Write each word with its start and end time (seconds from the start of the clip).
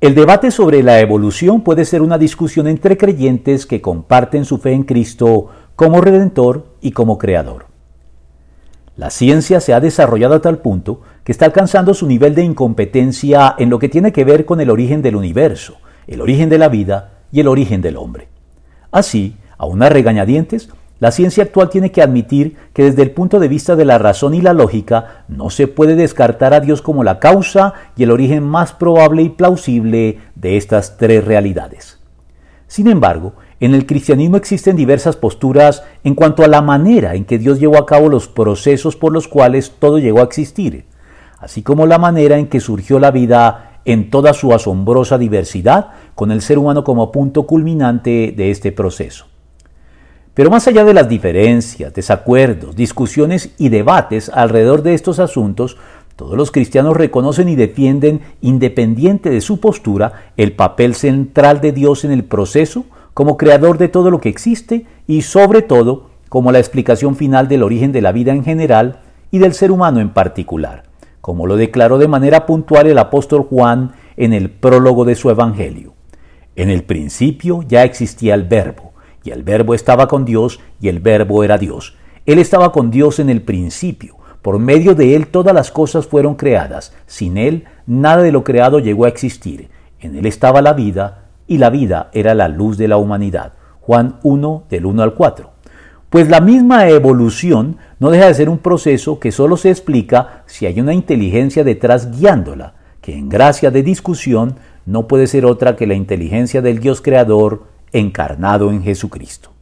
El 0.00 0.14
debate 0.14 0.50
sobre 0.50 0.82
la 0.82 0.98
evolución 1.00 1.60
puede 1.60 1.84
ser 1.84 2.00
una 2.00 2.16
discusión 2.16 2.66
entre 2.66 2.96
creyentes 2.96 3.66
que 3.66 3.82
comparten 3.82 4.46
su 4.46 4.56
fe 4.56 4.72
en 4.72 4.84
Cristo 4.84 5.48
como 5.76 6.00
Redentor 6.00 6.68
y 6.80 6.92
como 6.92 7.18
Creador. 7.18 7.66
La 8.96 9.10
ciencia 9.10 9.60
se 9.60 9.74
ha 9.74 9.80
desarrollado 9.80 10.36
a 10.36 10.40
tal 10.40 10.60
punto 10.60 11.02
que 11.22 11.32
está 11.32 11.44
alcanzando 11.44 11.92
su 11.92 12.06
nivel 12.06 12.34
de 12.34 12.44
incompetencia 12.44 13.54
en 13.58 13.68
lo 13.68 13.78
que 13.78 13.90
tiene 13.90 14.10
que 14.10 14.24
ver 14.24 14.46
con 14.46 14.62
el 14.62 14.70
origen 14.70 15.02
del 15.02 15.16
universo, 15.16 15.76
el 16.06 16.22
origen 16.22 16.48
de 16.48 16.56
la 16.56 16.70
vida 16.70 17.18
y 17.30 17.40
el 17.40 17.48
origen 17.48 17.82
del 17.82 17.98
hombre. 17.98 18.28
Así, 18.90 19.36
a 19.58 19.88
regañadientes, 19.90 20.70
la 21.00 21.10
ciencia 21.10 21.44
actual 21.44 21.70
tiene 21.70 21.90
que 21.90 22.02
admitir 22.02 22.56
que 22.74 22.84
desde 22.84 23.02
el 23.02 23.12
punto 23.12 23.40
de 23.40 23.48
vista 23.48 23.74
de 23.74 23.86
la 23.86 23.96
razón 23.96 24.34
y 24.34 24.42
la 24.42 24.52
lógica 24.52 25.24
no 25.28 25.48
se 25.48 25.66
puede 25.66 25.96
descartar 25.96 26.52
a 26.52 26.60
Dios 26.60 26.82
como 26.82 27.02
la 27.02 27.18
causa 27.18 27.72
y 27.96 28.02
el 28.02 28.10
origen 28.10 28.42
más 28.42 28.74
probable 28.74 29.22
y 29.22 29.30
plausible 29.30 30.18
de 30.34 30.58
estas 30.58 30.98
tres 30.98 31.24
realidades. 31.24 31.98
Sin 32.66 32.86
embargo, 32.86 33.32
en 33.60 33.74
el 33.74 33.86
cristianismo 33.86 34.36
existen 34.36 34.76
diversas 34.76 35.16
posturas 35.16 35.82
en 36.04 36.14
cuanto 36.14 36.44
a 36.44 36.48
la 36.48 36.60
manera 36.60 37.14
en 37.14 37.24
que 37.24 37.38
Dios 37.38 37.58
llevó 37.58 37.78
a 37.78 37.86
cabo 37.86 38.10
los 38.10 38.28
procesos 38.28 38.94
por 38.94 39.10
los 39.10 39.26
cuales 39.26 39.72
todo 39.78 39.98
llegó 39.98 40.20
a 40.20 40.24
existir, 40.24 40.84
así 41.38 41.62
como 41.62 41.86
la 41.86 41.98
manera 41.98 42.36
en 42.36 42.48
que 42.48 42.60
surgió 42.60 42.98
la 42.98 43.10
vida 43.10 43.80
en 43.86 44.10
toda 44.10 44.34
su 44.34 44.52
asombrosa 44.52 45.16
diversidad, 45.16 45.92
con 46.14 46.30
el 46.30 46.42
ser 46.42 46.58
humano 46.58 46.84
como 46.84 47.10
punto 47.10 47.46
culminante 47.46 48.34
de 48.36 48.50
este 48.50 48.70
proceso. 48.70 49.29
Pero 50.40 50.48
más 50.48 50.66
allá 50.66 50.86
de 50.86 50.94
las 50.94 51.06
diferencias, 51.06 51.92
desacuerdos, 51.92 52.74
discusiones 52.74 53.50
y 53.58 53.68
debates 53.68 54.30
alrededor 54.30 54.82
de 54.82 54.94
estos 54.94 55.18
asuntos, 55.18 55.76
todos 56.16 56.34
los 56.34 56.50
cristianos 56.50 56.96
reconocen 56.96 57.50
y 57.50 57.56
defienden, 57.56 58.22
independiente 58.40 59.28
de 59.28 59.42
su 59.42 59.60
postura, 59.60 60.30
el 60.38 60.52
papel 60.52 60.94
central 60.94 61.60
de 61.60 61.72
Dios 61.72 62.06
en 62.06 62.10
el 62.10 62.24
proceso 62.24 62.86
como 63.12 63.36
creador 63.36 63.76
de 63.76 63.88
todo 63.88 64.10
lo 64.10 64.18
que 64.22 64.30
existe 64.30 64.86
y 65.06 65.20
sobre 65.20 65.60
todo 65.60 66.08
como 66.30 66.52
la 66.52 66.58
explicación 66.58 67.16
final 67.16 67.46
del 67.46 67.62
origen 67.62 67.92
de 67.92 68.00
la 68.00 68.12
vida 68.12 68.32
en 68.32 68.42
general 68.42 69.00
y 69.30 69.40
del 69.40 69.52
ser 69.52 69.70
humano 69.70 70.00
en 70.00 70.08
particular, 70.08 70.84
como 71.20 71.46
lo 71.46 71.58
declaró 71.58 71.98
de 71.98 72.08
manera 72.08 72.46
puntual 72.46 72.86
el 72.86 72.96
apóstol 72.96 73.42
Juan 73.42 73.92
en 74.16 74.32
el 74.32 74.48
prólogo 74.48 75.04
de 75.04 75.16
su 75.16 75.28
Evangelio. 75.28 75.92
En 76.56 76.70
el 76.70 76.82
principio 76.82 77.62
ya 77.68 77.84
existía 77.84 78.32
el 78.32 78.44
verbo 78.44 78.89
y 79.22 79.30
el 79.30 79.42
verbo 79.42 79.74
estaba 79.74 80.08
con 80.08 80.24
Dios, 80.24 80.60
y 80.80 80.88
el 80.88 81.00
verbo 81.00 81.44
era 81.44 81.58
Dios. 81.58 81.96
Él 82.26 82.38
estaba 82.38 82.72
con 82.72 82.90
Dios 82.90 83.18
en 83.18 83.30
el 83.30 83.42
principio. 83.42 84.16
Por 84.42 84.58
medio 84.58 84.94
de 84.94 85.14
Él 85.16 85.26
todas 85.26 85.54
las 85.54 85.70
cosas 85.70 86.06
fueron 86.06 86.34
creadas. 86.34 86.94
Sin 87.06 87.36
Él 87.36 87.64
nada 87.86 88.22
de 88.22 88.32
lo 88.32 88.44
creado 88.44 88.78
llegó 88.78 89.04
a 89.04 89.08
existir. 89.08 89.68
En 90.00 90.16
Él 90.16 90.26
estaba 90.26 90.62
la 90.62 90.72
vida, 90.72 91.24
y 91.46 91.58
la 91.58 91.68
vida 91.68 92.10
era 92.12 92.34
la 92.34 92.48
luz 92.48 92.78
de 92.78 92.88
la 92.88 92.96
humanidad. 92.96 93.54
Juan 93.80 94.20
1 94.22 94.64
del 94.70 94.86
1 94.86 95.02
al 95.02 95.14
4. 95.14 95.50
Pues 96.08 96.28
la 96.28 96.40
misma 96.40 96.88
evolución 96.88 97.76
no 97.98 98.10
deja 98.10 98.26
de 98.26 98.34
ser 98.34 98.48
un 98.48 98.58
proceso 98.58 99.18
que 99.20 99.32
solo 99.32 99.56
se 99.56 99.70
explica 99.70 100.42
si 100.46 100.66
hay 100.66 100.80
una 100.80 100.94
inteligencia 100.94 101.64
detrás 101.64 102.10
guiándola, 102.16 102.74
que 103.00 103.16
en 103.16 103.28
gracia 103.28 103.70
de 103.70 103.82
discusión 103.82 104.56
no 104.86 105.06
puede 105.06 105.26
ser 105.26 105.44
otra 105.44 105.76
que 105.76 105.86
la 105.86 105.94
inteligencia 105.94 106.62
del 106.62 106.80
Dios 106.80 107.00
creador 107.00 107.64
encarnado 107.92 108.70
en 108.70 108.82
Jesucristo. 108.82 109.52